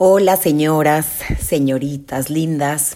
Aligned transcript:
Hola 0.00 0.36
señoras, 0.36 1.08
señoritas, 1.40 2.30
lindas. 2.30 2.94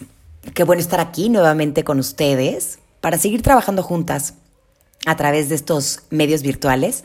Qué 0.54 0.62
bueno 0.62 0.80
estar 0.80 1.00
aquí 1.00 1.30
nuevamente 1.30 1.82
con 1.82 1.98
ustedes 1.98 2.78
para 3.00 3.18
seguir 3.18 3.42
trabajando 3.42 3.82
juntas 3.82 4.34
a 5.04 5.16
través 5.16 5.48
de 5.48 5.56
estos 5.56 6.04
medios 6.10 6.42
virtuales. 6.42 7.02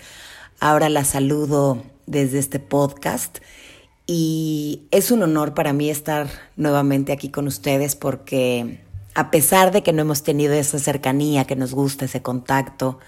Ahora 0.60 0.90
las 0.90 1.08
saludo 1.08 1.82
desde 2.06 2.38
este 2.38 2.60
podcast 2.60 3.40
y 4.06 4.84
es 4.92 5.10
un 5.10 5.24
honor 5.24 5.56
para 5.56 5.74
mí 5.74 5.90
estar 5.90 6.28
nuevamente 6.58 7.12
aquí 7.12 7.30
con 7.30 7.48
ustedes 7.48 7.96
porque 7.96 8.82
a 9.16 9.32
pesar 9.32 9.72
de 9.72 9.82
que 9.82 9.94
no 9.94 10.04
hemos 10.04 10.22
tenido 10.22 10.54
esa 10.54 10.78
cercanía 10.78 11.46
que 11.46 11.56
nos 11.56 11.74
gusta, 11.74 12.06
ese 12.06 12.22
contacto, 12.22 13.00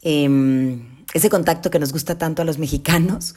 em, 0.00 1.04
ese 1.12 1.28
contacto 1.28 1.70
que 1.70 1.78
nos 1.78 1.92
gusta 1.92 2.16
tanto 2.16 2.40
a 2.40 2.46
los 2.46 2.56
mexicanos, 2.56 3.34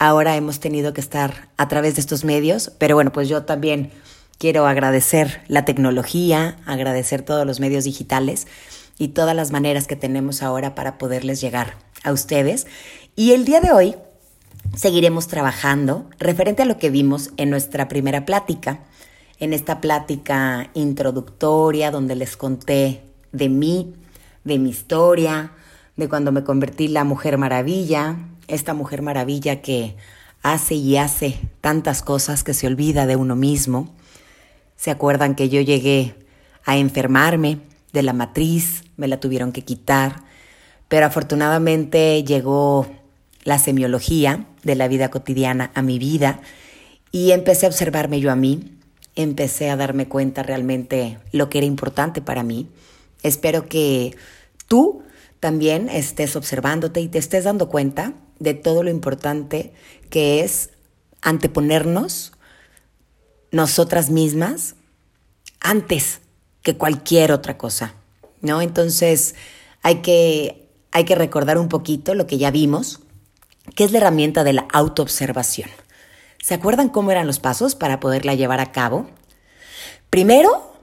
ahora 0.00 0.34
hemos 0.34 0.60
tenido 0.60 0.94
que 0.94 1.00
estar 1.00 1.50
a 1.58 1.68
través 1.68 1.94
de 1.94 2.00
estos 2.00 2.24
medios, 2.24 2.72
pero 2.78 2.96
bueno, 2.96 3.12
pues 3.12 3.28
yo 3.28 3.44
también 3.44 3.92
quiero 4.38 4.66
agradecer 4.66 5.42
la 5.46 5.66
tecnología, 5.66 6.56
agradecer 6.64 7.22
todos 7.22 7.46
los 7.46 7.60
medios 7.60 7.84
digitales 7.84 8.48
y 8.98 9.08
todas 9.08 9.36
las 9.36 9.52
maneras 9.52 9.86
que 9.86 9.96
tenemos 9.96 10.42
ahora 10.42 10.74
para 10.74 10.96
poderles 10.96 11.42
llegar 11.42 11.76
a 12.02 12.12
ustedes. 12.12 12.66
Y 13.14 13.32
el 13.32 13.44
día 13.44 13.60
de 13.60 13.72
hoy 13.72 13.94
seguiremos 14.74 15.28
trabajando 15.28 16.08
referente 16.18 16.62
a 16.62 16.66
lo 16.66 16.78
que 16.78 16.88
vimos 16.88 17.30
en 17.36 17.50
nuestra 17.50 17.86
primera 17.86 18.24
plática, 18.24 18.80
en 19.38 19.52
esta 19.52 19.82
plática 19.82 20.70
introductoria 20.72 21.90
donde 21.90 22.16
les 22.16 22.38
conté 22.38 23.02
de 23.32 23.50
mí, 23.50 23.92
de 24.44 24.58
mi 24.58 24.70
historia, 24.70 25.52
de 26.00 26.08
cuando 26.08 26.32
me 26.32 26.42
convertí 26.42 26.88
la 26.88 27.04
Mujer 27.04 27.38
Maravilla, 27.38 28.16
esta 28.48 28.74
mujer 28.74 29.02
maravilla 29.02 29.62
que 29.62 29.94
hace 30.42 30.74
y 30.74 30.96
hace 30.96 31.38
tantas 31.60 32.02
cosas 32.02 32.42
que 32.42 32.54
se 32.54 32.66
olvida 32.66 33.06
de 33.06 33.16
uno 33.16 33.36
mismo. 33.36 33.94
¿Se 34.76 34.90
acuerdan 34.90 35.34
que 35.34 35.48
yo 35.48 35.60
llegué 35.60 36.14
a 36.64 36.76
enfermarme 36.76 37.58
de 37.92 38.02
la 38.02 38.12
matriz? 38.12 38.82
Me 38.96 39.08
la 39.08 39.20
tuvieron 39.20 39.52
que 39.52 39.62
quitar, 39.62 40.24
pero 40.88 41.06
afortunadamente 41.06 42.24
llegó 42.24 42.88
la 43.44 43.58
semiología 43.58 44.46
de 44.62 44.74
la 44.74 44.88
vida 44.88 45.10
cotidiana 45.10 45.70
a 45.74 45.82
mi 45.82 45.98
vida 45.98 46.40
y 47.12 47.32
empecé 47.32 47.66
a 47.66 47.68
observarme 47.68 48.20
yo 48.20 48.32
a 48.32 48.36
mí, 48.36 48.78
empecé 49.16 49.70
a 49.70 49.76
darme 49.76 50.08
cuenta 50.08 50.42
realmente 50.42 51.18
lo 51.30 51.50
que 51.50 51.58
era 51.58 51.66
importante 51.66 52.22
para 52.22 52.42
mí. 52.42 52.68
Espero 53.22 53.68
que 53.68 54.16
tú 54.66 55.02
también 55.40 55.88
estés 55.88 56.36
observándote 56.36 57.00
y 57.00 57.08
te 57.08 57.18
estés 57.18 57.44
dando 57.44 57.68
cuenta 57.68 58.12
de 58.38 58.54
todo 58.54 58.82
lo 58.82 58.90
importante 58.90 59.72
que 60.10 60.44
es 60.44 60.70
anteponernos 61.22 62.32
nosotras 63.50 64.10
mismas 64.10 64.76
antes 65.60 66.20
que 66.62 66.76
cualquier 66.76 67.32
otra 67.32 67.58
cosa, 67.58 67.94
¿no? 68.42 68.60
Entonces 68.62 69.34
hay 69.82 69.96
que, 69.96 70.68
hay 70.92 71.04
que 71.04 71.14
recordar 71.14 71.58
un 71.58 71.68
poquito 71.68 72.14
lo 72.14 72.26
que 72.26 72.38
ya 72.38 72.50
vimos, 72.50 73.00
que 73.74 73.84
es 73.84 73.92
la 73.92 73.98
herramienta 73.98 74.44
de 74.44 74.52
la 74.52 74.66
autoobservación. 74.72 75.70
¿Se 76.42 76.54
acuerdan 76.54 76.88
cómo 76.88 77.10
eran 77.10 77.26
los 77.26 77.38
pasos 77.38 77.74
para 77.74 78.00
poderla 78.00 78.34
llevar 78.34 78.60
a 78.60 78.72
cabo? 78.72 79.08
Primero, 80.08 80.74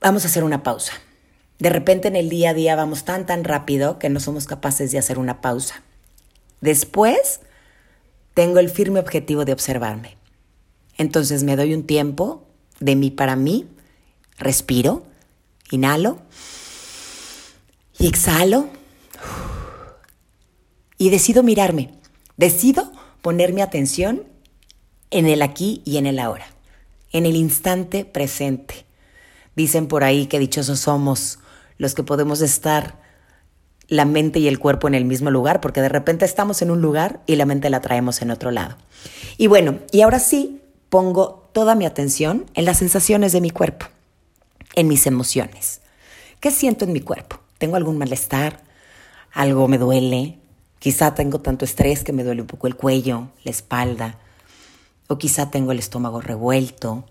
vamos 0.00 0.24
a 0.24 0.28
hacer 0.28 0.44
una 0.44 0.62
pausa. 0.62 0.92
De 1.58 1.70
repente 1.70 2.08
en 2.08 2.16
el 2.16 2.28
día 2.28 2.50
a 2.50 2.54
día 2.54 2.76
vamos 2.76 3.04
tan, 3.04 3.26
tan 3.26 3.44
rápido 3.44 3.98
que 3.98 4.08
no 4.08 4.20
somos 4.20 4.46
capaces 4.46 4.92
de 4.92 4.98
hacer 4.98 5.18
una 5.18 5.40
pausa. 5.40 5.82
Después, 6.60 7.40
tengo 8.34 8.60
el 8.60 8.70
firme 8.70 9.00
objetivo 9.00 9.44
de 9.44 9.52
observarme. 9.52 10.16
Entonces 10.96 11.42
me 11.42 11.56
doy 11.56 11.74
un 11.74 11.84
tiempo 11.84 12.44
de 12.80 12.94
mí 12.94 13.10
para 13.10 13.34
mí, 13.34 13.66
respiro, 14.38 15.04
inhalo 15.70 16.18
y 17.98 18.06
exhalo 18.06 18.68
y 20.96 21.10
decido 21.10 21.42
mirarme. 21.42 21.90
Decido 22.36 22.92
poner 23.20 23.52
mi 23.52 23.62
atención 23.62 24.22
en 25.10 25.26
el 25.26 25.42
aquí 25.42 25.82
y 25.84 25.96
en 25.96 26.06
el 26.06 26.20
ahora, 26.20 26.46
en 27.10 27.26
el 27.26 27.34
instante 27.34 28.04
presente. 28.04 28.84
Dicen 29.56 29.88
por 29.88 30.04
ahí 30.04 30.26
que 30.26 30.38
dichosos 30.38 30.80
somos 30.80 31.40
los 31.78 31.94
que 31.94 32.02
podemos 32.02 32.42
estar 32.42 33.00
la 33.88 34.04
mente 34.04 34.38
y 34.38 34.48
el 34.48 34.58
cuerpo 34.58 34.86
en 34.86 34.94
el 34.94 35.06
mismo 35.06 35.30
lugar, 35.30 35.60
porque 35.60 35.80
de 35.80 35.88
repente 35.88 36.26
estamos 36.26 36.60
en 36.60 36.70
un 36.70 36.82
lugar 36.82 37.20
y 37.26 37.36
la 37.36 37.46
mente 37.46 37.70
la 37.70 37.80
traemos 37.80 38.20
en 38.20 38.30
otro 38.30 38.50
lado. 38.50 38.76
Y 39.38 39.46
bueno, 39.46 39.78
y 39.90 40.02
ahora 40.02 40.18
sí 40.18 40.60
pongo 40.90 41.48
toda 41.52 41.74
mi 41.74 41.86
atención 41.86 42.44
en 42.54 42.66
las 42.66 42.78
sensaciones 42.78 43.32
de 43.32 43.40
mi 43.40 43.50
cuerpo, 43.50 43.86
en 44.74 44.88
mis 44.88 45.06
emociones. 45.06 45.80
¿Qué 46.40 46.50
siento 46.50 46.84
en 46.84 46.92
mi 46.92 47.00
cuerpo? 47.00 47.40
¿Tengo 47.56 47.76
algún 47.76 47.96
malestar? 47.96 48.62
¿Algo 49.32 49.66
me 49.68 49.78
duele? 49.78 50.38
Quizá 50.78 51.14
tengo 51.14 51.40
tanto 51.40 51.64
estrés 51.64 52.04
que 52.04 52.12
me 52.12 52.24
duele 52.24 52.42
un 52.42 52.46
poco 52.46 52.66
el 52.66 52.76
cuello, 52.76 53.28
la 53.42 53.50
espalda, 53.50 54.18
o 55.08 55.18
quizá 55.18 55.50
tengo 55.50 55.72
el 55.72 55.78
estómago 55.78 56.20
revuelto, 56.20 57.04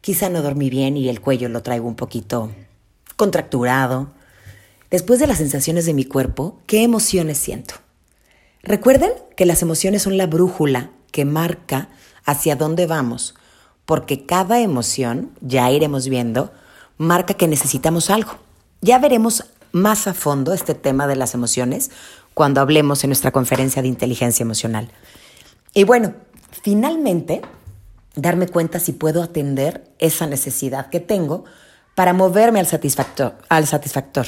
quizá 0.00 0.28
no 0.28 0.42
dormí 0.42 0.68
bien 0.68 0.96
y 0.96 1.08
el 1.08 1.20
cuello 1.20 1.48
lo 1.48 1.62
traigo 1.62 1.86
un 1.88 1.94
poquito 1.94 2.50
contracturado 3.20 4.08
Después 4.90 5.20
de 5.20 5.28
las 5.28 5.38
sensaciones 5.38 5.86
de 5.86 5.94
mi 5.94 6.04
cuerpo, 6.04 6.58
¿qué 6.66 6.82
emociones 6.82 7.38
siento? 7.38 7.74
Recuerden 8.62 9.12
que 9.36 9.46
las 9.46 9.62
emociones 9.62 10.02
son 10.02 10.16
la 10.16 10.26
brújula 10.26 10.90
que 11.12 11.24
marca 11.24 11.88
hacia 12.24 12.56
dónde 12.56 12.86
vamos, 12.86 13.36
porque 13.86 14.26
cada 14.26 14.60
emoción, 14.60 15.30
ya 15.40 15.70
iremos 15.70 16.08
viendo, 16.08 16.52
marca 16.98 17.34
que 17.34 17.46
necesitamos 17.46 18.10
algo. 18.10 18.32
Ya 18.80 18.98
veremos 18.98 19.44
más 19.70 20.08
a 20.08 20.14
fondo 20.14 20.52
este 20.52 20.74
tema 20.74 21.06
de 21.06 21.14
las 21.14 21.34
emociones 21.34 21.92
cuando 22.34 22.60
hablemos 22.60 23.04
en 23.04 23.10
nuestra 23.10 23.30
conferencia 23.30 23.82
de 23.82 23.88
inteligencia 23.88 24.42
emocional. 24.42 24.90
Y 25.72 25.84
bueno, 25.84 26.14
finalmente, 26.62 27.42
darme 28.16 28.48
cuenta 28.48 28.80
si 28.80 28.90
puedo 28.90 29.22
atender 29.22 29.84
esa 30.00 30.26
necesidad 30.26 30.90
que 30.90 30.98
tengo 30.98 31.44
para 31.94 32.12
moverme 32.12 32.60
al 32.60 32.66
satisfactor, 32.66 33.36
al 33.48 33.66
satisfactor 33.66 34.26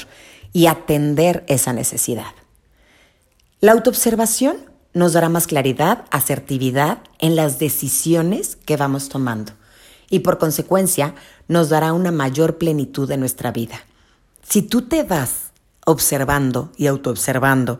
y 0.51 0.67
atender 0.67 1.43
esa 1.47 1.73
necesidad. 1.73 2.33
La 3.59 3.71
autoobservación 3.71 4.57
nos 4.93 5.13
dará 5.13 5.29
más 5.29 5.47
claridad, 5.47 6.05
asertividad 6.11 6.99
en 7.19 7.35
las 7.35 7.59
decisiones 7.59 8.57
que 8.65 8.77
vamos 8.77 9.09
tomando 9.09 9.53
y 10.09 10.19
por 10.19 10.37
consecuencia 10.37 11.15
nos 11.47 11.69
dará 11.69 11.93
una 11.93 12.11
mayor 12.11 12.57
plenitud 12.57 13.09
en 13.09 13.19
nuestra 13.19 13.51
vida. 13.51 13.83
Si 14.47 14.61
tú 14.61 14.83
te 14.83 15.03
vas 15.03 15.51
observando 15.85 16.71
y 16.77 16.87
autoobservando 16.87 17.79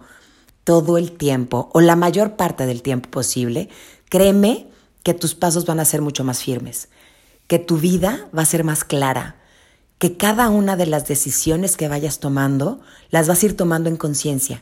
todo 0.63 0.97
el 0.97 1.11
tiempo 1.11 1.69
o 1.73 1.81
la 1.81 1.95
mayor 1.95 2.35
parte 2.35 2.65
del 2.65 2.81
tiempo 2.81 3.09
posible, 3.11 3.69
créeme 4.09 4.67
que 5.03 5.13
tus 5.13 5.35
pasos 5.35 5.65
van 5.65 5.79
a 5.79 5.85
ser 5.85 6.01
mucho 6.01 6.23
más 6.23 6.41
firmes, 6.41 6.89
que 7.47 7.59
tu 7.59 7.77
vida 7.77 8.29
va 8.35 8.43
a 8.43 8.47
ser 8.47 8.63
más 8.63 8.83
clara, 8.83 9.35
que 10.03 10.17
cada 10.17 10.49
una 10.49 10.75
de 10.75 10.85
las 10.85 11.07
decisiones 11.07 11.77
que 11.77 11.87
vayas 11.87 12.19
tomando 12.19 12.81
las 13.09 13.29
vas 13.29 13.41
a 13.41 13.45
ir 13.45 13.55
tomando 13.55 13.87
en 13.87 13.95
conciencia, 13.95 14.61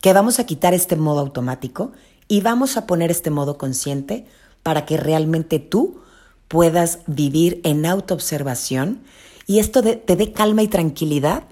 que 0.00 0.14
vamos 0.14 0.38
a 0.38 0.46
quitar 0.46 0.72
este 0.72 0.96
modo 0.96 1.20
automático 1.20 1.92
y 2.26 2.40
vamos 2.40 2.78
a 2.78 2.86
poner 2.86 3.10
este 3.10 3.28
modo 3.28 3.58
consciente 3.58 4.24
para 4.62 4.86
que 4.86 4.96
realmente 4.96 5.58
tú 5.58 6.00
puedas 6.48 7.00
vivir 7.06 7.60
en 7.64 7.84
autoobservación 7.84 9.02
y 9.46 9.58
esto 9.58 9.82
te 9.82 10.16
dé 10.16 10.32
calma 10.32 10.62
y 10.62 10.68
tranquilidad 10.68 11.42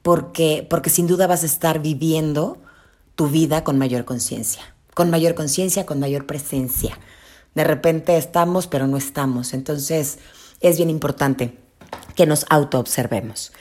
porque, 0.00 0.66
porque 0.70 0.88
sin 0.88 1.06
duda 1.06 1.26
vas 1.26 1.42
a 1.42 1.46
estar 1.52 1.82
viviendo 1.82 2.56
tu 3.16 3.28
vida 3.28 3.64
con 3.64 3.76
mayor 3.76 4.06
conciencia, 4.06 4.62
con 4.94 5.10
mayor 5.10 5.34
conciencia, 5.34 5.84
con 5.84 6.00
mayor 6.00 6.24
presencia. 6.24 6.98
De 7.54 7.64
repente 7.64 8.16
estamos, 8.16 8.66
pero 8.66 8.86
no 8.86 8.96
estamos. 8.96 9.52
Entonces 9.52 10.20
es 10.62 10.78
bien 10.78 10.88
importante 10.88 11.65
que 12.16 12.26
nos 12.26 12.46
autoobservemos. 12.48 13.52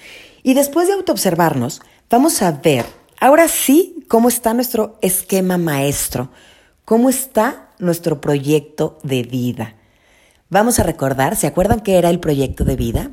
Y 0.41 0.55
después 0.55 0.87
de 0.87 0.93
autoobservarnos, 0.93 1.81
vamos 2.09 2.41
a 2.41 2.51
ver 2.51 2.85
ahora 3.19 3.47
sí 3.47 4.05
cómo 4.07 4.29
está 4.29 4.53
nuestro 4.53 4.97
esquema 5.01 5.57
maestro, 5.57 6.31
cómo 6.85 7.09
está 7.09 7.69
nuestro 7.79 8.21
proyecto 8.21 8.97
de 9.03 9.23
vida. 9.23 9.75
Vamos 10.49 10.79
a 10.79 10.83
recordar, 10.83 11.35
¿se 11.35 11.47
acuerdan 11.47 11.81
qué 11.81 11.97
era 11.97 12.09
el 12.09 12.19
proyecto 12.19 12.63
de 12.63 12.75
vida? 12.75 13.11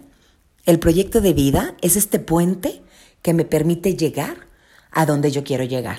El 0.65 0.79
proyecto 0.79 1.21
de 1.21 1.33
vida 1.33 1.75
es 1.81 1.97
este 1.97 2.19
puente 2.19 2.83
que 3.23 3.35
me 3.35 3.45
permite 3.45 3.97
llegar 3.97 4.47
a 4.91 5.07
donde 5.07 5.31
yo 5.31 5.43
quiero 5.43 5.65
llegar, 5.65 5.99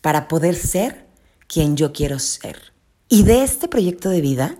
para 0.00 0.28
poder 0.28 0.56
ser 0.56 1.06
quien 1.46 1.76
yo 1.76 1.92
quiero 1.92 2.18
ser. 2.18 2.72
Y 3.08 3.22
de 3.22 3.44
este 3.44 3.68
proyecto 3.68 4.08
de 4.08 4.20
vida 4.20 4.56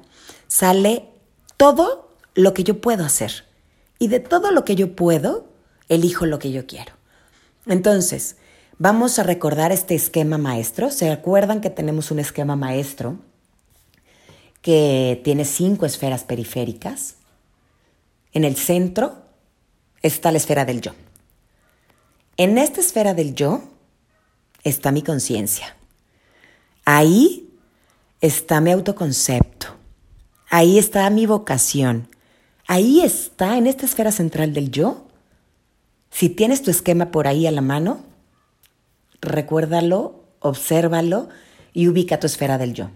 sale 0.47 1.09
todo 1.57 2.17
lo 2.35 2.55
que 2.55 2.63
yo 2.63 2.81
puedo 2.81 3.05
hacer. 3.05 3.45
Y 4.05 4.09
de 4.09 4.21
todo 4.21 4.51
lo 4.51 4.67
que 4.67 4.77
yo 4.77 4.95
puedo, 4.95 5.49
elijo 5.89 6.27
lo 6.27 6.39
que 6.39 6.53
yo 6.53 6.67
quiero. 6.67 6.93
Entonces, 7.65 8.37
vamos 8.77 9.19
a 9.19 9.23
recordar 9.23 9.73
este 9.73 9.95
esquema 9.95 10.37
maestro. 10.37 10.91
¿Se 10.91 11.11
acuerdan 11.11 11.63
que 11.63 11.71
tenemos 11.71 12.11
un 12.11 12.19
esquema 12.19 12.55
maestro 12.55 13.17
que 14.61 15.23
tiene 15.25 15.47
cinco 15.47 15.87
esferas 15.87 16.25
periféricas. 16.25 17.17
En 18.35 18.45
el 18.45 18.57
centro 18.57 19.23
está 20.03 20.33
la 20.33 20.37
esfera 20.37 20.67
del 20.67 20.83
yo. 20.83 20.93
En 22.37 22.59
esta 22.59 22.81
esfera 22.81 23.15
del 23.15 23.35
yo 23.35 23.63
está 24.65 24.93
mi 24.93 25.01
conciencia. 25.01 25.77
Ahí 26.85 27.51
está 28.21 28.61
mi 28.61 28.71
autoconcepto. 28.71 29.69
Ahí 30.51 30.79
está 30.79 31.09
mi 31.09 31.25
vocación. 31.25 32.14
Ahí 32.67 33.03
está, 33.03 33.59
en 33.59 33.67
esta 33.67 33.87
esfera 33.87 34.13
central 34.13 34.55
del 34.55 34.71
yo. 34.71 35.07
Si 36.11 36.29
tienes 36.29 36.63
tu 36.63 36.71
esquema 36.71 37.11
por 37.11 37.27
ahí 37.27 37.47
a 37.47 37.51
la 37.51 37.61
mano, 37.61 38.05
recuérdalo, 39.21 40.25
obsérvalo 40.41 41.29
y 41.73 41.89
ubica 41.89 42.21
tu 42.21 42.27
esfera 42.27 42.57
del 42.57 42.73
yo. 42.73 42.91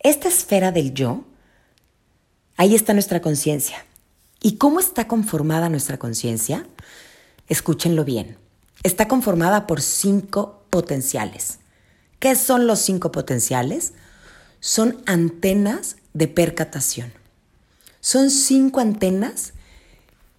Esta 0.00 0.28
esfera 0.28 0.72
del 0.72 0.94
yo, 0.94 1.24
ahí 2.56 2.74
está 2.74 2.92
nuestra 2.92 3.20
conciencia. 3.20 3.84
¿Y 4.40 4.56
cómo 4.56 4.80
está 4.80 5.08
conformada 5.08 5.68
nuestra 5.68 5.98
conciencia? 5.98 6.66
Escúchenlo 7.48 8.04
bien. 8.04 8.36
Está 8.82 9.08
conformada 9.08 9.66
por 9.66 9.80
cinco 9.80 10.64
potenciales. 10.70 11.58
¿Qué 12.18 12.36
son 12.36 12.66
los 12.66 12.78
cinco 12.78 13.10
potenciales? 13.10 13.92
Son 14.60 15.02
antenas 15.06 15.96
de 16.12 16.28
percatación. 16.28 17.12
Son 18.04 18.28
cinco 18.28 18.80
antenas 18.80 19.54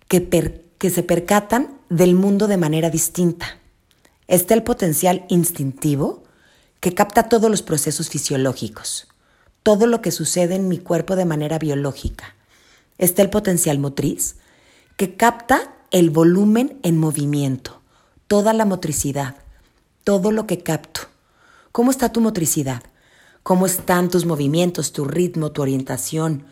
que, 0.08 0.30
que 0.78 0.90
se 0.92 1.02
percatan 1.02 1.80
del 1.90 2.14
mundo 2.14 2.46
de 2.46 2.58
manera 2.58 2.92
distinta. 2.92 3.58
Está 4.28 4.54
el 4.54 4.62
potencial 4.62 5.26
instintivo, 5.30 6.22
que 6.80 6.94
capta 6.94 7.28
todos 7.28 7.50
los 7.50 7.64
procesos 7.64 8.10
fisiológicos, 8.10 9.08
todo 9.64 9.88
lo 9.88 10.04
que 10.04 10.12
sucede 10.12 10.54
en 10.54 10.68
mi 10.68 10.78
cuerpo 10.78 11.16
de 11.16 11.26
manera 11.26 11.58
biológica. 11.58 12.36
Está 13.00 13.24
el 13.24 13.32
potencial 13.32 13.80
motriz, 13.80 14.36
que 14.96 15.16
capta 15.16 15.74
el 15.90 16.12
volumen 16.12 16.78
en 16.84 17.00
movimiento, 17.00 17.82
toda 18.28 18.54
la 18.54 18.66
motricidad, 18.66 19.38
todo 20.04 20.32
lo 20.32 20.46
que 20.46 20.60
capto. 20.60 21.02
¿Cómo 21.72 21.90
está 21.90 22.12
tu 22.12 22.22
motricidad? 22.22 22.84
¿Cómo 23.42 23.66
están 23.66 24.12
tus 24.12 24.28
movimientos, 24.28 24.92
tu 24.92 25.06
ritmo, 25.06 25.52
tu 25.52 25.64
orientación? 25.64 26.46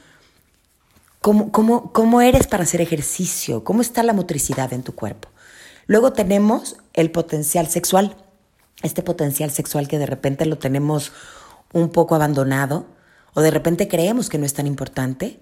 ¿Cómo, 1.24 1.54
cómo, 1.54 1.94
cómo 1.94 2.20
eres 2.20 2.48
para 2.48 2.64
hacer 2.64 2.82
ejercicio? 2.82 3.64
¿Cómo 3.64 3.82
está 3.82 4.04
la 4.04 4.12
motricidad 4.12 4.74
en 4.74 4.84
tu 4.84 4.94
cuerpo? 4.94 5.30
Luego 5.88 6.12
tenemos 6.12 6.76
el 6.92 7.12
potencial 7.12 7.70
sexual, 7.70 8.18
este 8.82 9.04
potencial 9.04 9.50
sexual 9.50 9.88
que 9.88 10.00
de 10.00 10.06
repente 10.06 10.46
lo 10.46 10.58
tenemos 10.58 11.14
un 11.72 11.92
poco 11.92 12.16
abandonado 12.16 12.88
o 13.34 13.40
de 13.40 13.52
repente 13.52 13.88
creemos 13.88 14.28
que 14.28 14.38
no 14.38 14.46
es 14.46 14.54
tan 14.54 14.68
importante. 14.68 15.42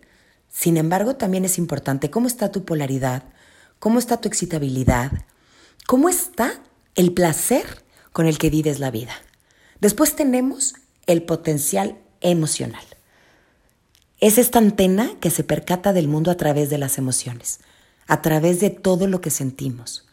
Sin 0.51 0.77
embargo, 0.77 1.15
también 1.15 1.45
es 1.45 1.57
importante 1.57 2.11
cómo 2.11 2.27
está 2.27 2.51
tu 2.51 2.63
polaridad, 2.63 3.23
cómo 3.79 3.97
está 3.97 4.17
tu 4.17 4.27
excitabilidad, 4.27 5.11
cómo 5.87 6.09
está 6.09 6.61
el 6.93 7.11
placer 7.11 7.65
con 8.13 8.27
el 8.27 8.37
que 8.37 8.51
vives 8.51 8.79
la 8.79 8.91
vida. 8.91 9.15
Después 9.79 10.15
tenemos 10.15 10.75
el 11.07 11.23
potencial 11.23 11.97
emocional. 12.19 12.83
Es 14.21 14.37
esta 14.37 14.59
antena 14.59 15.09
que 15.19 15.31
se 15.31 15.43
percata 15.43 15.93
del 15.93 16.07
mundo 16.07 16.29
a 16.29 16.37
través 16.37 16.69
de 16.69 16.77
las 16.77 16.99
emociones, 16.99 17.59
a 18.05 18.21
través 18.21 18.59
de 18.59 18.69
todo 18.69 19.07
lo 19.07 19.19
que 19.19 19.31
sentimos. 19.31 20.05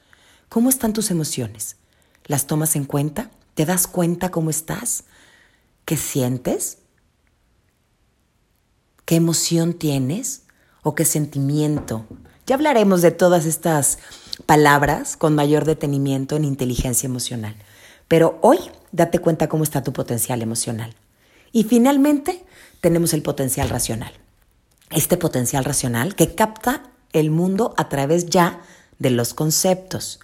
¿Cómo 0.48 0.70
están 0.70 0.94
tus 0.94 1.10
emociones? 1.10 1.76
¿Las 2.24 2.46
tomas 2.46 2.74
en 2.74 2.86
cuenta? 2.86 3.30
¿Te 3.52 3.66
das 3.66 3.86
cuenta 3.86 4.30
cómo 4.30 4.48
estás? 4.48 5.04
¿Qué 5.84 5.98
sientes? 5.98 6.78
¿Qué 9.04 9.16
emoción 9.16 9.74
tienes? 9.74 10.44
¿O 10.82 10.94
qué 10.94 11.04
sentimiento? 11.04 12.06
Ya 12.46 12.54
hablaremos 12.54 13.02
de 13.02 13.10
todas 13.10 13.44
estas 13.44 13.98
palabras 14.46 15.18
con 15.18 15.34
mayor 15.34 15.66
detenimiento 15.66 16.34
en 16.36 16.46
inteligencia 16.46 17.06
emocional. 17.06 17.56
Pero 18.08 18.38
hoy 18.40 18.58
date 18.90 19.18
cuenta 19.18 19.50
cómo 19.50 19.64
está 19.64 19.82
tu 19.82 19.92
potencial 19.92 20.40
emocional. 20.40 20.94
Y 21.52 21.64
finalmente 21.64 22.44
tenemos 22.80 23.14
el 23.14 23.22
potencial 23.22 23.68
racional. 23.68 24.12
Este 24.90 25.16
potencial 25.16 25.64
racional 25.64 26.14
que 26.14 26.34
capta 26.34 26.90
el 27.12 27.30
mundo 27.30 27.74
a 27.76 27.88
través 27.88 28.26
ya 28.26 28.60
de 28.98 29.10
los 29.10 29.34
conceptos, 29.34 30.20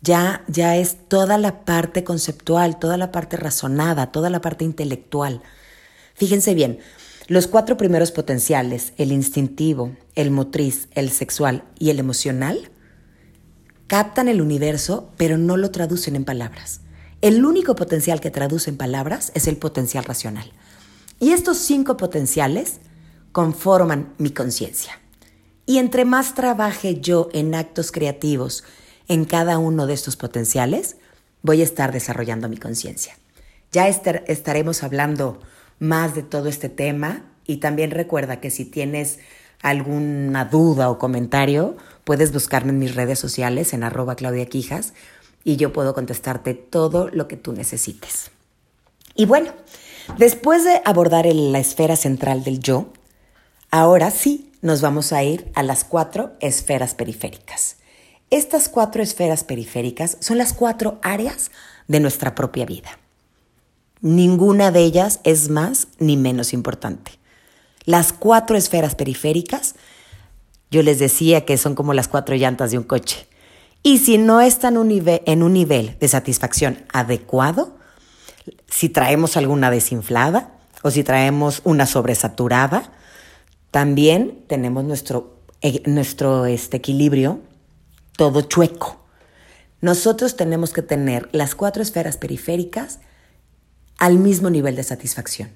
ya, 0.00 0.44
ya 0.48 0.76
es 0.76 0.96
toda 1.08 1.38
la 1.38 1.64
parte 1.64 2.04
conceptual, 2.04 2.78
toda 2.78 2.96
la 2.96 3.12
parte 3.12 3.36
razonada, 3.36 4.10
toda 4.10 4.30
la 4.30 4.40
parte 4.40 4.64
intelectual. 4.64 5.42
Fíjense 6.14 6.54
bien, 6.54 6.80
los 7.28 7.46
cuatro 7.46 7.76
primeros 7.76 8.10
potenciales, 8.10 8.92
el 8.98 9.12
instintivo, 9.12 9.96
el 10.14 10.30
motriz, 10.30 10.88
el 10.92 11.10
sexual 11.10 11.62
y 11.78 11.90
el 11.90 12.00
emocional, 12.00 12.70
captan 13.86 14.28
el 14.28 14.40
universo, 14.40 15.12
pero 15.16 15.38
no 15.38 15.56
lo 15.56 15.70
traducen 15.70 16.16
en 16.16 16.24
palabras. 16.24 16.80
El 17.22 17.44
único 17.44 17.76
potencial 17.76 18.20
que 18.20 18.32
traduce 18.32 18.68
en 18.68 18.76
palabras 18.76 19.30
es 19.36 19.46
el 19.46 19.56
potencial 19.56 20.02
racional. 20.02 20.50
Y 21.20 21.30
estos 21.30 21.56
cinco 21.56 21.96
potenciales 21.96 22.80
conforman 23.30 24.12
mi 24.18 24.30
conciencia. 24.30 25.00
Y 25.64 25.78
entre 25.78 26.04
más 26.04 26.34
trabaje 26.34 27.00
yo 27.00 27.28
en 27.32 27.54
actos 27.54 27.92
creativos, 27.92 28.64
en 29.06 29.24
cada 29.24 29.58
uno 29.58 29.86
de 29.86 29.94
estos 29.94 30.16
potenciales, 30.16 30.96
voy 31.42 31.60
a 31.60 31.64
estar 31.64 31.92
desarrollando 31.92 32.48
mi 32.48 32.56
conciencia. 32.56 33.16
Ya 33.70 33.86
estaremos 33.86 34.82
hablando 34.82 35.40
más 35.78 36.16
de 36.16 36.24
todo 36.24 36.48
este 36.48 36.68
tema 36.68 37.22
y 37.46 37.58
también 37.58 37.92
recuerda 37.92 38.40
que 38.40 38.50
si 38.50 38.64
tienes 38.64 39.20
alguna 39.62 40.46
duda 40.46 40.90
o 40.90 40.98
comentario, 40.98 41.76
puedes 42.02 42.32
buscarme 42.32 42.70
en 42.70 42.80
mis 42.80 42.96
redes 42.96 43.20
sociales 43.20 43.72
en 43.74 43.84
arroba 43.84 44.16
Claudia 44.16 44.46
Quijas 44.46 44.92
y 45.44 45.56
yo 45.56 45.72
puedo 45.72 45.94
contestarte 45.94 46.54
todo 46.54 47.08
lo 47.08 47.28
que 47.28 47.36
tú 47.36 47.52
necesites. 47.52 48.30
Y 49.14 49.26
bueno, 49.26 49.52
después 50.18 50.64
de 50.64 50.80
abordar 50.84 51.26
la 51.26 51.58
esfera 51.58 51.96
central 51.96 52.44
del 52.44 52.60
yo, 52.60 52.92
ahora 53.70 54.10
sí 54.10 54.52
nos 54.62 54.80
vamos 54.80 55.12
a 55.12 55.22
ir 55.22 55.50
a 55.54 55.62
las 55.62 55.84
cuatro 55.84 56.32
esferas 56.40 56.94
periféricas. 56.94 57.76
Estas 58.30 58.68
cuatro 58.68 59.02
esferas 59.02 59.44
periféricas 59.44 60.16
son 60.20 60.38
las 60.38 60.54
cuatro 60.54 60.98
áreas 61.02 61.50
de 61.88 62.00
nuestra 62.00 62.34
propia 62.34 62.64
vida. 62.64 62.98
Ninguna 64.00 64.70
de 64.70 64.80
ellas 64.80 65.20
es 65.24 65.48
más 65.48 65.88
ni 65.98 66.16
menos 66.16 66.52
importante. 66.52 67.12
Las 67.84 68.12
cuatro 68.12 68.56
esferas 68.56 68.94
periféricas, 68.94 69.74
yo 70.70 70.82
les 70.82 70.98
decía 70.98 71.44
que 71.44 71.58
son 71.58 71.74
como 71.74 71.92
las 71.92 72.08
cuatro 72.08 72.34
llantas 72.34 72.70
de 72.70 72.78
un 72.78 72.84
coche. 72.84 73.26
Y 73.82 73.98
si 73.98 74.18
no 74.18 74.40
están 74.40 74.76
en 74.76 75.42
un 75.42 75.52
nivel 75.52 75.96
de 75.98 76.08
satisfacción 76.08 76.78
adecuado, 76.92 77.76
si 78.68 78.88
traemos 78.88 79.36
alguna 79.36 79.70
desinflada 79.70 80.54
o 80.82 80.90
si 80.90 81.02
traemos 81.04 81.62
una 81.64 81.86
sobresaturada, 81.86 82.92
también 83.70 84.44
tenemos 84.48 84.84
nuestro, 84.84 85.40
eh, 85.62 85.82
nuestro 85.86 86.46
este, 86.46 86.76
equilibrio 86.76 87.40
todo 88.16 88.42
chueco. 88.42 89.00
Nosotros 89.80 90.36
tenemos 90.36 90.72
que 90.72 90.82
tener 90.82 91.28
las 91.32 91.54
cuatro 91.54 91.82
esferas 91.82 92.16
periféricas 92.16 93.00
al 93.98 94.18
mismo 94.18 94.50
nivel 94.50 94.76
de 94.76 94.84
satisfacción. 94.84 95.50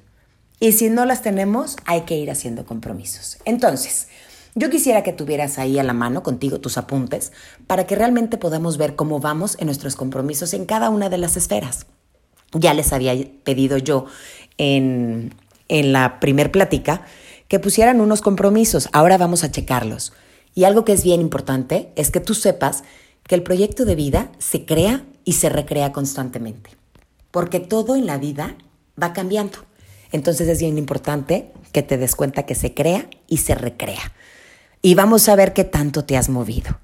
Y 0.59 0.73
si 0.73 0.89
no 0.89 1.05
las 1.05 1.23
tenemos, 1.23 1.77
hay 1.85 2.03
que 2.03 2.17
ir 2.17 2.31
haciendo 2.31 2.65
compromisos. 2.65 3.39
Entonces, 3.45 4.09
yo 4.57 4.71
quisiera 4.71 5.03
que 5.03 5.13
tuvieras 5.13 5.59
ahí 5.59 5.79
a 5.79 5.85
la 5.85 5.93
mano 5.93 6.23
contigo 6.23 6.61
tus 6.61 6.79
apuntes 6.79 7.31
para 7.67 7.87
que 7.87 7.95
realmente 7.95 8.39
podamos 8.39 8.79
ver 8.79 8.97
cómo 8.97 9.21
vamos 9.21 9.57
en 9.61 9.67
nuestros 9.67 9.97
compromisos 9.97 10.55
en 10.55 10.65
cada 10.65 10.89
una 10.89 11.11
de 11.11 11.19
las 11.19 11.37
esferas. 11.37 11.87
Ya 12.53 12.73
les 12.73 12.95
había 12.95 13.15
pedido 13.45 13.77
yo 13.77 14.07
en, 14.57 15.35
en 15.69 15.93
la 15.93 16.21
primer 16.21 16.51
plática 16.51 17.05
que 17.49 17.61
pusieran 17.61 18.01
unos 18.01 18.23
compromisos. 18.23 18.89
Ahora 18.93 19.19
vamos 19.19 19.45
a 19.45 19.51
checarlos. 19.51 20.15
Y 20.55 20.65
algo 20.65 20.87
que 20.87 20.95
es 20.95 21.05
bien 21.05 21.21
importante 21.21 21.93
es 21.95 22.11
que 22.11 22.21
tú 22.21 22.33
sepas 22.33 22.83
que 23.25 23.35
el 23.35 23.43
proyecto 23.43 23.85
de 23.85 23.95
vida 23.95 24.33
se 24.39 24.65
crea 24.65 25.05
y 25.27 25.35
se 25.35 25.51
recrea 25.51 25.93
constantemente, 25.93 26.71
porque 27.31 27.61
todo 27.61 27.95
en 27.95 28.07
la 28.07 28.17
vida 28.17 28.57
va 29.01 29.13
cambiando. 29.13 29.59
Entonces 30.13 30.49
es 30.49 30.61
bien 30.61 30.79
importante 30.79 31.53
que 31.73 31.83
te 31.83 31.99
des 31.99 32.15
cuenta 32.15 32.45
que 32.47 32.55
se 32.55 32.73
crea 32.73 33.11
y 33.29 33.39
se 33.39 33.55
recrea. 33.55 34.13
Y 34.83 34.95
vamos 34.95 35.29
a 35.29 35.37
ver 35.37 35.53
qué 35.53 35.65
tanto 35.65 36.05
te 36.05 36.17
has 36.17 36.29
movido. 36.29 36.79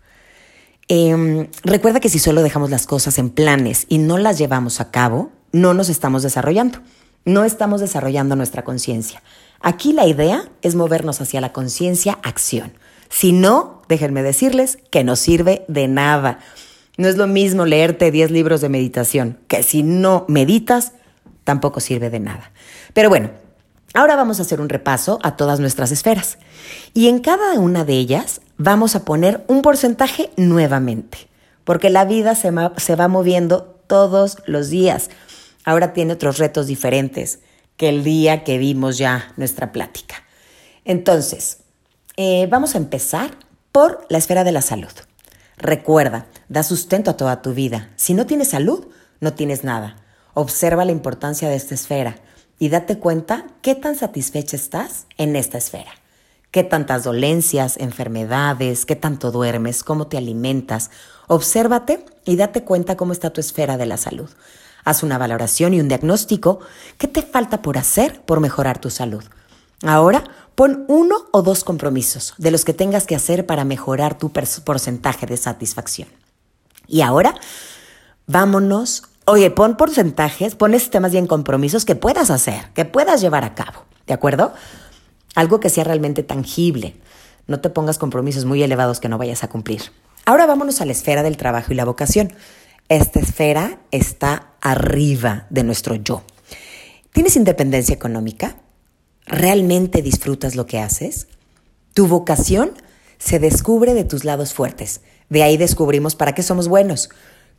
Em, 0.88 1.48
recuerda 1.62 2.00
que 2.00 2.08
si 2.08 2.18
solo 2.18 2.42
dejamos 2.42 2.70
las 2.70 2.86
cosas 2.86 3.18
en 3.18 3.30
planes 3.30 3.86
y 3.88 3.98
no 3.98 4.18
las 4.18 4.38
llevamos 4.38 4.80
a 4.80 4.90
cabo, 4.90 5.30
no 5.52 5.74
nos 5.74 5.88
estamos 5.88 6.22
desarrollando. 6.22 6.80
No 7.24 7.44
estamos 7.44 7.80
desarrollando 7.80 8.34
nuestra 8.34 8.64
conciencia. 8.64 9.22
Aquí 9.60 9.92
la 9.92 10.06
idea 10.06 10.50
es 10.62 10.74
movernos 10.74 11.20
hacia 11.20 11.40
la 11.40 11.52
conciencia 11.52 12.18
acción. 12.22 12.72
Si 13.08 13.32
no, 13.32 13.82
déjenme 13.88 14.22
decirles 14.22 14.78
que 14.90 15.04
no 15.04 15.14
sirve 15.14 15.64
de 15.68 15.86
nada. 15.86 16.40
No 16.96 17.08
es 17.08 17.16
lo 17.16 17.26
mismo 17.26 17.64
leerte 17.64 18.10
10 18.10 18.30
libros 18.32 18.60
de 18.60 18.68
meditación, 18.68 19.38
que 19.48 19.62
si 19.62 19.82
no 19.82 20.24
meditas, 20.28 20.92
tampoco 21.44 21.80
sirve 21.80 22.10
de 22.10 22.20
nada. 22.20 22.50
Pero 22.92 23.08
bueno, 23.08 23.30
Ahora 23.94 24.16
vamos 24.16 24.38
a 24.38 24.42
hacer 24.42 24.60
un 24.60 24.70
repaso 24.70 25.18
a 25.22 25.36
todas 25.36 25.60
nuestras 25.60 25.92
esferas 25.92 26.38
y 26.94 27.08
en 27.08 27.18
cada 27.18 27.54
una 27.54 27.84
de 27.84 27.94
ellas 27.94 28.40
vamos 28.56 28.96
a 28.96 29.04
poner 29.04 29.44
un 29.48 29.60
porcentaje 29.60 30.30
nuevamente, 30.36 31.28
porque 31.64 31.90
la 31.90 32.06
vida 32.06 32.34
se, 32.34 32.50
va 32.50 33.08
moviendo 33.08 33.64
todos 33.86 34.38
los 34.46 34.70
días. 34.70 35.10
Ahora 35.64 35.92
tiene 35.92 36.14
otros 36.14 36.38
retos 36.38 36.66
diferentes 36.66 37.40
que 37.76 37.90
el 37.90 38.02
día 38.02 38.44
que 38.44 38.56
vimos 38.56 38.96
ya 38.96 39.32
nuestra 39.36 39.72
plática. 39.72 40.14
Entonces, 40.86 41.58
eh, 42.16 42.46
vamos 42.50 42.74
a 42.74 42.78
empezar 42.78 43.32
por 43.72 44.06
la 44.08 44.18
esfera 44.18 44.42
de 44.42 44.52
la 44.52 44.62
salud. 44.62 44.92
Recuerda, 45.58 46.26
da 46.48 46.62
sustento 46.62 47.10
a 47.10 47.16
toda 47.16 47.42
tu 47.42 47.52
vida. 47.52 47.90
Si 47.96 48.14
no 48.14 48.24
tienes 48.24 48.48
salud, 48.48 48.86
no 49.20 49.34
tienes 49.34 49.64
nada. 49.64 49.96
Observa 50.32 50.86
la 50.86 50.92
importancia 50.92 51.48
de 51.48 51.56
esta 51.56 51.74
esfera 51.74 52.16
y 52.62 52.68
date 52.68 52.96
cuenta 52.96 53.46
qué 53.60 53.74
tan 53.74 53.96
satisfecha 53.96 54.54
estás 54.54 55.06
en 55.18 55.34
esta 55.34 55.58
esfera. 55.58 55.90
Qué 56.52 56.62
tantas 56.62 57.02
dolencias, 57.02 57.76
enfermedades, 57.76 58.86
qué 58.86 58.94
tanto 58.94 59.32
duermes, 59.32 59.82
cómo 59.82 60.06
te 60.06 60.16
alimentas. 60.16 60.92
Obsérvate 61.26 62.06
y 62.24 62.36
date 62.36 62.62
cuenta 62.62 62.96
cómo 62.96 63.12
está 63.12 63.30
tu 63.30 63.40
esfera 63.40 63.78
de 63.78 63.86
la 63.86 63.96
salud. 63.96 64.30
Haz 64.84 65.02
una 65.02 65.18
valoración 65.18 65.74
y 65.74 65.80
un 65.80 65.88
diagnóstico. 65.88 66.60
¿Qué 66.98 67.08
te 67.08 67.22
falta 67.22 67.62
por 67.62 67.78
hacer 67.78 68.22
por 68.22 68.38
mejorar 68.38 68.78
tu 68.78 68.90
salud? 68.90 69.24
Ahora 69.82 70.22
pon 70.54 70.84
uno 70.86 71.16
o 71.32 71.42
dos 71.42 71.64
compromisos 71.64 72.32
de 72.38 72.52
los 72.52 72.64
que 72.64 72.74
tengas 72.74 73.08
que 73.08 73.16
hacer 73.16 73.44
para 73.44 73.64
mejorar 73.64 74.16
tu 74.16 74.30
porcentaje 74.30 75.26
de 75.26 75.36
satisfacción. 75.36 76.06
Y 76.86 77.00
ahora 77.00 77.34
vámonos 78.28 79.08
Oye, 79.24 79.52
pon 79.52 79.76
porcentajes, 79.76 80.56
pon 80.56 80.72
temas 80.90 81.12
bien 81.12 81.28
compromisos 81.28 81.84
que 81.84 81.94
puedas 81.94 82.28
hacer, 82.30 82.72
que 82.74 82.84
puedas 82.84 83.20
llevar 83.20 83.44
a 83.44 83.54
cabo, 83.54 83.84
¿de 84.04 84.14
acuerdo? 84.14 84.52
Algo 85.36 85.60
que 85.60 85.70
sea 85.70 85.84
realmente 85.84 86.24
tangible. 86.24 86.96
No 87.46 87.60
te 87.60 87.70
pongas 87.70 87.98
compromisos 87.98 88.46
muy 88.46 88.64
elevados 88.64 88.98
que 88.98 89.08
no 89.08 89.18
vayas 89.18 89.44
a 89.44 89.48
cumplir. 89.48 89.82
Ahora 90.24 90.46
vámonos 90.46 90.80
a 90.80 90.86
la 90.86 90.92
esfera 90.92 91.22
del 91.22 91.36
trabajo 91.36 91.72
y 91.72 91.76
la 91.76 91.84
vocación. 91.84 92.32
Esta 92.88 93.20
esfera 93.20 93.78
está 93.92 94.54
arriba 94.60 95.46
de 95.50 95.62
nuestro 95.62 95.94
yo. 95.94 96.24
¿Tienes 97.12 97.36
independencia 97.36 97.94
económica? 97.94 98.56
¿Realmente 99.26 100.02
disfrutas 100.02 100.56
lo 100.56 100.66
que 100.66 100.80
haces? 100.80 101.28
Tu 101.94 102.08
vocación 102.08 102.72
se 103.18 103.38
descubre 103.38 103.94
de 103.94 104.04
tus 104.04 104.24
lados 104.24 104.52
fuertes. 104.52 105.00
De 105.28 105.44
ahí 105.44 105.56
descubrimos 105.56 106.16
para 106.16 106.34
qué 106.34 106.42
somos 106.42 106.66
buenos, 106.66 107.08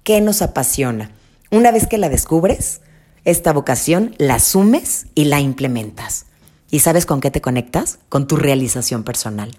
qué 0.03 0.19
nos 0.19 0.41
apasiona 0.41 1.11
una 1.53 1.71
vez 1.71 1.85
que 1.85 1.99
la 1.99 2.09
descubres, 2.09 2.81
esta 3.25 3.53
vocación 3.53 4.15
la 4.17 4.35
asumes 4.35 5.05
y 5.13 5.25
la 5.25 5.39
implementas. 5.39 6.25
¿Y 6.71 6.79
sabes 6.79 7.05
con 7.05 7.21
qué 7.21 7.29
te 7.29 7.41
conectas? 7.41 7.99
Con 8.09 8.25
tu 8.25 8.37
realización 8.37 9.03
personal. 9.03 9.55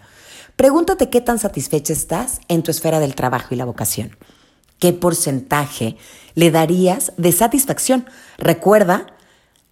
Pregúntate 0.56 1.08
qué 1.08 1.20
tan 1.20 1.38
satisfecha 1.38 1.92
estás 1.92 2.40
en 2.48 2.64
tu 2.64 2.72
esfera 2.72 2.98
del 2.98 3.14
trabajo 3.14 3.54
y 3.54 3.56
la 3.56 3.64
vocación. 3.64 4.16
¿Qué 4.80 4.92
porcentaje 4.92 5.96
le 6.34 6.50
darías 6.50 7.12
de 7.16 7.30
satisfacción? 7.30 8.06
Recuerda, 8.38 9.06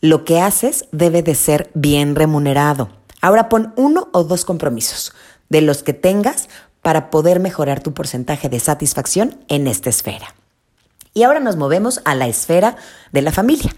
lo 0.00 0.24
que 0.24 0.40
haces 0.40 0.86
debe 0.92 1.24
de 1.24 1.34
ser 1.34 1.72
bien 1.74 2.14
remunerado. 2.14 2.90
Ahora 3.20 3.48
pon 3.48 3.72
uno 3.74 4.10
o 4.12 4.22
dos 4.22 4.44
compromisos 4.44 5.12
de 5.48 5.60
los 5.60 5.82
que 5.82 5.92
tengas 5.92 6.48
para 6.82 7.10
poder 7.10 7.40
mejorar 7.40 7.82
tu 7.82 7.92
porcentaje 7.94 8.48
de 8.48 8.60
satisfacción 8.60 9.44
en 9.48 9.66
esta 9.66 9.90
esfera. 9.90 10.36
Y 11.14 11.25
ahora 11.25 11.40
nos 11.40 11.57
movemos 11.57 12.00
a 12.04 12.14
la 12.14 12.26
esfera 12.26 12.76
de 13.12 13.23
la 13.23 13.33
familia. 13.33 13.75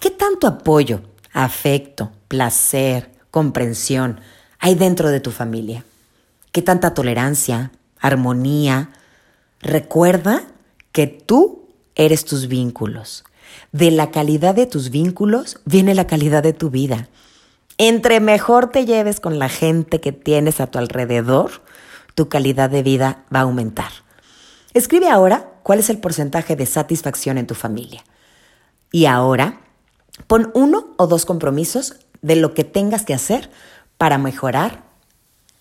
¿Qué 0.00 0.10
tanto 0.10 0.46
apoyo, 0.46 1.02
afecto, 1.32 2.12
placer, 2.28 3.12
comprensión 3.30 4.20
hay 4.58 4.74
dentro 4.74 5.10
de 5.10 5.20
tu 5.20 5.30
familia? 5.30 5.84
¿Qué 6.50 6.62
tanta 6.62 6.94
tolerancia, 6.94 7.72
armonía? 8.00 8.90
Recuerda 9.60 10.42
que 10.90 11.06
tú 11.06 11.68
eres 11.94 12.24
tus 12.24 12.48
vínculos. 12.48 13.24
De 13.70 13.90
la 13.90 14.10
calidad 14.10 14.54
de 14.54 14.66
tus 14.66 14.90
vínculos 14.90 15.60
viene 15.64 15.94
la 15.94 16.06
calidad 16.06 16.42
de 16.42 16.52
tu 16.52 16.70
vida. 16.70 17.08
Entre 17.78 18.20
mejor 18.20 18.70
te 18.70 18.84
lleves 18.84 19.20
con 19.20 19.38
la 19.38 19.48
gente 19.48 20.00
que 20.00 20.12
tienes 20.12 20.60
a 20.60 20.66
tu 20.66 20.78
alrededor, 20.78 21.62
tu 22.14 22.28
calidad 22.28 22.70
de 22.70 22.82
vida 22.82 23.24
va 23.34 23.40
a 23.40 23.42
aumentar. 23.42 23.90
Escribe 24.74 25.08
ahora 25.08 25.51
cuál 25.62 25.78
es 25.78 25.90
el 25.90 25.98
porcentaje 25.98 26.56
de 26.56 26.66
satisfacción 26.66 27.38
en 27.38 27.46
tu 27.46 27.54
familia. 27.54 28.04
Y 28.90 29.06
ahora, 29.06 29.60
pon 30.26 30.50
uno 30.54 30.94
o 30.96 31.06
dos 31.06 31.24
compromisos 31.24 31.96
de 32.20 32.36
lo 32.36 32.54
que 32.54 32.64
tengas 32.64 33.04
que 33.04 33.14
hacer 33.14 33.50
para 33.98 34.18
mejorar 34.18 34.84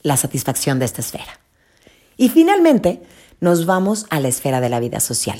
la 0.01 0.17
satisfacción 0.17 0.79
de 0.79 0.86
esta 0.86 1.01
esfera. 1.01 1.39
Y 2.17 2.29
finalmente, 2.29 3.01
nos 3.39 3.65
vamos 3.65 4.05
a 4.10 4.20
la 4.20 4.27
esfera 4.27 4.62
de 4.62 4.70
la 4.70 4.79
vida 4.79 5.00
social, 5.00 5.39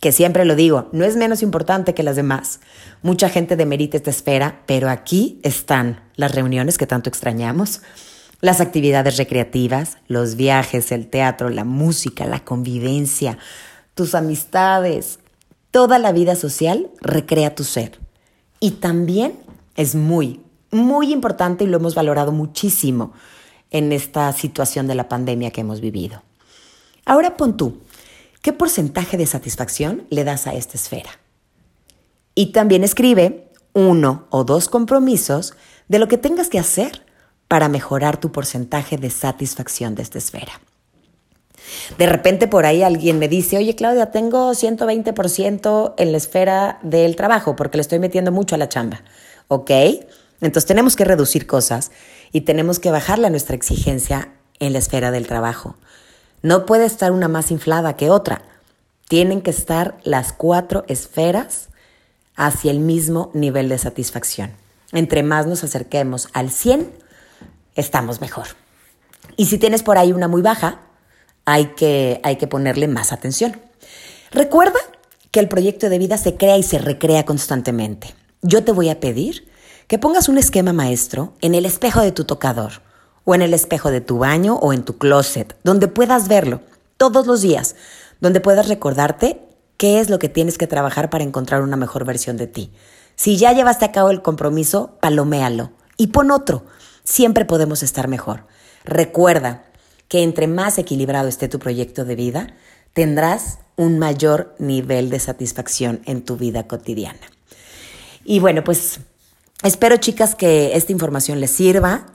que 0.00 0.12
siempre 0.12 0.44
lo 0.44 0.56
digo, 0.56 0.88
no 0.92 1.04
es 1.04 1.16
menos 1.16 1.42
importante 1.42 1.94
que 1.94 2.02
las 2.02 2.16
demás. 2.16 2.60
Mucha 3.02 3.28
gente 3.28 3.56
demerita 3.56 3.96
esta 3.96 4.10
esfera, 4.10 4.62
pero 4.66 4.88
aquí 4.88 5.40
están 5.42 6.00
las 6.16 6.34
reuniones 6.34 6.78
que 6.78 6.86
tanto 6.86 7.10
extrañamos, 7.10 7.82
las 8.40 8.60
actividades 8.60 9.18
recreativas, 9.18 9.98
los 10.08 10.34
viajes, 10.34 10.90
el 10.90 11.06
teatro, 11.08 11.50
la 11.50 11.64
música, 11.64 12.26
la 12.26 12.40
convivencia, 12.40 13.38
tus 13.94 14.14
amistades, 14.14 15.18
toda 15.70 15.98
la 15.98 16.12
vida 16.12 16.36
social 16.36 16.90
recrea 17.00 17.54
tu 17.54 17.64
ser. 17.64 17.98
Y 18.60 18.72
también 18.72 19.38
es 19.76 19.94
muy, 19.94 20.40
muy 20.70 21.12
importante 21.12 21.64
y 21.64 21.66
lo 21.66 21.78
hemos 21.78 21.94
valorado 21.94 22.32
muchísimo 22.32 23.12
en 23.70 23.92
esta 23.92 24.32
situación 24.32 24.86
de 24.86 24.94
la 24.94 25.08
pandemia 25.08 25.50
que 25.50 25.62
hemos 25.62 25.80
vivido. 25.80 26.22
Ahora 27.04 27.36
pon 27.36 27.56
tú, 27.56 27.78
¿qué 28.42 28.52
porcentaje 28.52 29.16
de 29.16 29.26
satisfacción 29.26 30.06
le 30.10 30.24
das 30.24 30.46
a 30.46 30.54
esta 30.54 30.76
esfera? 30.76 31.10
Y 32.34 32.52
también 32.52 32.84
escribe 32.84 33.48
uno 33.72 34.26
o 34.30 34.44
dos 34.44 34.68
compromisos 34.68 35.54
de 35.88 35.98
lo 35.98 36.08
que 36.08 36.18
tengas 36.18 36.48
que 36.48 36.58
hacer 36.58 37.04
para 37.48 37.68
mejorar 37.68 38.18
tu 38.18 38.32
porcentaje 38.32 38.96
de 38.96 39.10
satisfacción 39.10 39.94
de 39.94 40.02
esta 40.02 40.18
esfera. 40.18 40.52
De 41.98 42.06
repente 42.06 42.48
por 42.48 42.66
ahí 42.66 42.82
alguien 42.82 43.18
me 43.18 43.28
dice, 43.28 43.56
oye 43.56 43.74
Claudia, 43.74 44.10
tengo 44.10 44.52
120% 44.52 45.94
en 45.96 46.12
la 46.12 46.18
esfera 46.18 46.78
del 46.82 47.16
trabajo 47.16 47.56
porque 47.56 47.76
le 47.76 47.82
estoy 47.82 47.98
metiendo 47.98 48.32
mucho 48.32 48.54
a 48.54 48.58
la 48.58 48.68
chamba. 48.68 49.02
¿Ok? 49.48 49.70
Entonces 50.40 50.66
tenemos 50.66 50.96
que 50.96 51.04
reducir 51.04 51.46
cosas 51.46 51.92
y 52.32 52.42
tenemos 52.42 52.78
que 52.78 52.90
bajarle 52.90 53.26
a 53.26 53.30
nuestra 53.30 53.54
exigencia 53.54 54.30
en 54.58 54.72
la 54.72 54.78
esfera 54.78 55.10
del 55.10 55.26
trabajo. 55.26 55.76
No 56.42 56.66
puede 56.66 56.84
estar 56.84 57.12
una 57.12 57.28
más 57.28 57.50
inflada 57.50 57.96
que 57.96 58.10
otra. 58.10 58.42
Tienen 59.08 59.42
que 59.42 59.50
estar 59.50 59.98
las 60.02 60.32
cuatro 60.32 60.84
esferas 60.88 61.68
hacia 62.34 62.70
el 62.70 62.80
mismo 62.80 63.30
nivel 63.34 63.68
de 63.68 63.78
satisfacción. 63.78 64.52
Entre 64.92 65.22
más 65.22 65.46
nos 65.46 65.62
acerquemos 65.64 66.28
al 66.32 66.50
100, 66.50 66.92
estamos 67.76 68.20
mejor. 68.20 68.48
Y 69.36 69.46
si 69.46 69.58
tienes 69.58 69.82
por 69.82 69.98
ahí 69.98 70.12
una 70.12 70.28
muy 70.28 70.42
baja, 70.42 70.80
hay 71.44 71.66
que, 71.74 72.20
hay 72.22 72.36
que 72.36 72.46
ponerle 72.46 72.88
más 72.88 73.12
atención. 73.12 73.60
Recuerda 74.30 74.78
que 75.30 75.40
el 75.40 75.48
proyecto 75.48 75.88
de 75.88 75.98
vida 75.98 76.18
se 76.18 76.36
crea 76.36 76.56
y 76.56 76.62
se 76.62 76.78
recrea 76.78 77.24
constantemente. 77.24 78.14
Yo 78.42 78.64
te 78.64 78.72
voy 78.72 78.88
a 78.88 79.00
pedir 79.00 79.48
que 79.86 79.98
pongas 79.98 80.28
un 80.28 80.38
esquema 80.38 80.72
maestro 80.72 81.34
en 81.40 81.54
el 81.54 81.66
espejo 81.66 82.00
de 82.00 82.12
tu 82.12 82.24
tocador 82.24 82.82
o 83.24 83.34
en 83.34 83.42
el 83.42 83.54
espejo 83.54 83.90
de 83.90 84.00
tu 84.00 84.18
baño 84.18 84.56
o 84.56 84.72
en 84.72 84.84
tu 84.84 84.98
closet, 84.98 85.56
donde 85.64 85.88
puedas 85.88 86.28
verlo 86.28 86.60
todos 86.96 87.26
los 87.26 87.40
días, 87.40 87.76
donde 88.20 88.40
puedas 88.40 88.68
recordarte 88.68 89.40
qué 89.76 90.00
es 90.00 90.10
lo 90.10 90.18
que 90.18 90.28
tienes 90.28 90.58
que 90.58 90.66
trabajar 90.66 91.10
para 91.10 91.24
encontrar 91.24 91.62
una 91.62 91.76
mejor 91.76 92.04
versión 92.04 92.36
de 92.36 92.46
ti. 92.46 92.72
Si 93.16 93.36
ya 93.36 93.52
llevaste 93.52 93.84
a 93.84 93.92
cabo 93.92 94.10
el 94.10 94.22
compromiso, 94.22 94.96
paloméalo 95.00 95.72
y 95.96 96.08
pon 96.08 96.30
otro. 96.30 96.64
Siempre 97.04 97.44
podemos 97.44 97.82
estar 97.82 98.08
mejor. 98.08 98.46
Recuerda, 98.84 99.64
que 100.12 100.22
entre 100.22 100.46
más 100.46 100.76
equilibrado 100.76 101.26
esté 101.26 101.48
tu 101.48 101.58
proyecto 101.58 102.04
de 102.04 102.16
vida, 102.16 102.48
tendrás 102.92 103.60
un 103.76 103.98
mayor 103.98 104.54
nivel 104.58 105.08
de 105.08 105.18
satisfacción 105.18 106.02
en 106.04 106.20
tu 106.20 106.36
vida 106.36 106.68
cotidiana. 106.68 107.30
Y 108.22 108.38
bueno, 108.38 108.62
pues 108.62 109.00
espero 109.62 109.96
chicas 109.96 110.34
que 110.34 110.76
esta 110.76 110.92
información 110.92 111.40
les 111.40 111.52
sirva, 111.52 112.08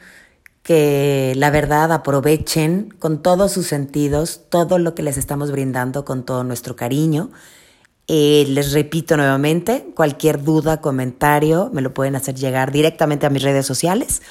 que 0.62 1.34
la 1.38 1.50
verdad 1.50 1.92
aprovechen 1.92 2.94
con 3.00 3.24
todos 3.24 3.52
sus 3.52 3.66
sentidos 3.66 4.42
todo 4.48 4.78
lo 4.78 4.94
que 4.94 5.02
les 5.02 5.18
estamos 5.18 5.50
brindando 5.50 6.06
con 6.06 6.24
todo 6.24 6.44
nuestro 6.44 6.76
cariño. 6.76 7.32
Eh, 8.08 8.46
les 8.48 8.74
repito 8.74 9.18
nuevamente, 9.18 9.88
cualquier 9.96 10.44
duda, 10.44 10.82
comentario, 10.82 11.72
me 11.74 11.82
lo 11.82 11.96
pueden 11.96 12.16
hacer 12.16 12.36
llegar 12.36 12.72
directamente 12.72 13.26
a 13.26 13.32
mis 13.32 13.42
redes 13.42 13.66
sociales 13.66 14.22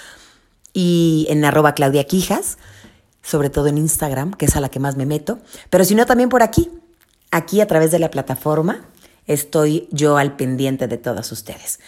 y 0.73 1.27
en 1.31 1.45
arroba 1.45 1.75
Claudia 1.75 2.05
Quijas 2.05 2.59
sobre 3.27 3.51
todo 3.51 3.67
en 3.67 3.77
Instagram, 3.79 4.33
que 4.35 4.47
es 4.47 4.55
a 4.55 4.61
la 4.61 4.69
que 4.69 4.79
más 4.79 4.97
me 4.97 5.05
meto, 5.05 5.41
pero 5.69 5.85
si 5.85 5.95
no 5.97 6.07
también 6.07 6.29
por 6.29 6.43
aquí, 6.43 6.71
aquí 7.33 7.61
a 7.61 7.67
través 7.67 7.91
de 7.91 7.99
la 7.99 8.11
plataforma, 8.11 8.87
estoy 9.27 9.89
yo 9.91 10.17
al 10.17 10.37
pendiente 10.37 10.87
de 10.87 10.97
todas 10.97 11.33
ustedes. 11.33 11.81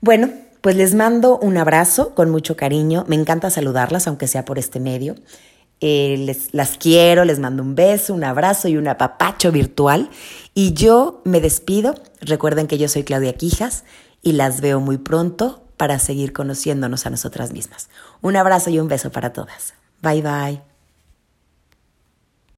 Bueno, 0.00 0.30
Pues 0.60 0.76
les 0.76 0.94
mando 0.94 1.38
un 1.38 1.56
abrazo 1.56 2.14
con 2.14 2.28
mucho 2.28 2.54
cariño. 2.54 3.04
Me 3.08 3.16
encanta 3.16 3.48
saludarlas, 3.48 4.06
aunque 4.06 4.26
sea 4.26 4.44
por 4.44 4.58
este 4.58 4.78
medio. 4.78 5.14
Eh, 5.80 6.16
les, 6.18 6.52
las 6.52 6.76
quiero, 6.76 7.24
les 7.24 7.38
mando 7.38 7.62
un 7.62 7.74
beso, 7.74 8.12
un 8.12 8.24
abrazo 8.24 8.68
y 8.68 8.76
un 8.76 8.86
apapacho 8.86 9.52
virtual. 9.52 10.10
Y 10.52 10.74
yo 10.74 11.22
me 11.24 11.40
despido. 11.40 11.94
Recuerden 12.20 12.66
que 12.66 12.76
yo 12.76 12.88
soy 12.88 13.04
Claudia 13.04 13.32
Quijas 13.32 13.84
y 14.20 14.32
las 14.32 14.60
veo 14.60 14.80
muy 14.80 14.98
pronto 14.98 15.64
para 15.78 15.98
seguir 15.98 16.34
conociéndonos 16.34 17.06
a 17.06 17.10
nosotras 17.10 17.52
mismas. 17.52 17.88
Un 18.20 18.36
abrazo 18.36 18.68
y 18.68 18.78
un 18.78 18.88
beso 18.88 19.10
para 19.10 19.32
todas. 19.32 19.72
Bye 20.02 20.20
bye. 20.20 20.69